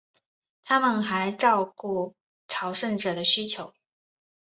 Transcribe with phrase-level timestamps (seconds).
[0.63, 2.15] 他们还照顾
[2.47, 3.71] 朝圣者的需要。